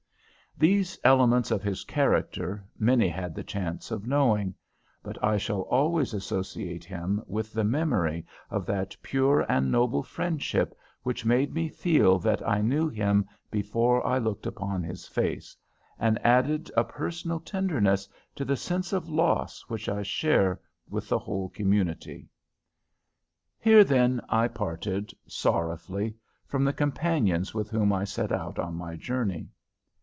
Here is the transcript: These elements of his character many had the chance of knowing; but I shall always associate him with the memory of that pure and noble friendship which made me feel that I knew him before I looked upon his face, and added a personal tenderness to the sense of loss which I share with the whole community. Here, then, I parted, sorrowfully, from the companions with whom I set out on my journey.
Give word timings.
These 0.57 0.99
elements 1.03 1.49
of 1.49 1.63
his 1.63 1.83
character 1.85 2.63
many 2.77 3.07
had 3.07 3.33
the 3.33 3.43
chance 3.43 3.89
of 3.89 4.05
knowing; 4.05 4.53
but 5.01 5.17
I 5.23 5.37
shall 5.37 5.61
always 5.61 6.13
associate 6.13 6.83
him 6.83 7.23
with 7.25 7.51
the 7.53 7.63
memory 7.63 8.25
of 8.51 8.65
that 8.67 8.95
pure 9.01 9.43
and 9.49 9.71
noble 9.71 10.03
friendship 10.03 10.77
which 11.03 11.25
made 11.25 11.51
me 11.53 11.67
feel 11.69 12.19
that 12.19 12.47
I 12.47 12.61
knew 12.61 12.89
him 12.89 13.25
before 13.49 14.05
I 14.05 14.19
looked 14.19 14.45
upon 14.45 14.83
his 14.83 15.07
face, 15.07 15.55
and 15.97 16.23
added 16.23 16.69
a 16.77 16.83
personal 16.83 17.39
tenderness 17.39 18.07
to 18.35 18.45
the 18.45 18.57
sense 18.57 18.93
of 18.93 19.09
loss 19.09 19.61
which 19.67 19.89
I 19.89 20.03
share 20.03 20.59
with 20.87 21.07
the 21.09 21.17
whole 21.17 21.49
community. 21.49 22.27
Here, 23.57 23.83
then, 23.85 24.21
I 24.29 24.47
parted, 24.47 25.11
sorrowfully, 25.25 26.17
from 26.45 26.65
the 26.65 26.73
companions 26.73 27.53
with 27.55 27.69
whom 27.71 27.91
I 27.91 28.03
set 28.03 28.31
out 28.31 28.59
on 28.59 28.75
my 28.75 28.95
journey. 28.95 29.47